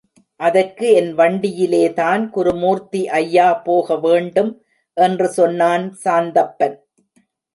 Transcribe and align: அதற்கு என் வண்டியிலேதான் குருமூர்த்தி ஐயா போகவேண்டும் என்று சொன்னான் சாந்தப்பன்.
அதற்கு 0.39 0.93
என் 0.93 1.11
வண்டியிலேதான் 1.17 2.23
குருமூர்த்தி 2.29 3.01
ஐயா 3.09 3.53
போகவேண்டும் 3.53 4.51
என்று 4.97 5.27
சொன்னான் 5.29 5.85
சாந்தப்பன். 6.05 6.75